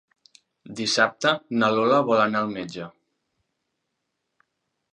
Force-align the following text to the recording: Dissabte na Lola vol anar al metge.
Dissabte 0.79 1.33
na 1.59 1.69
Lola 1.75 1.99
vol 2.09 2.21
anar 2.23 2.43
al 2.45 2.49
metge. 2.55 2.89